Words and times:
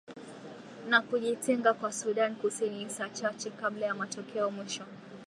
na 0.89 1.01
kujitenga 1.01 1.73
kwa 1.73 1.91
sudan 1.91 2.35
kusini 2.35 2.89
saa 2.89 3.09
chache 3.09 3.49
kabla 3.49 3.85
ya 3.85 3.95
matokeo 3.95 4.51
mwisho 4.51 4.85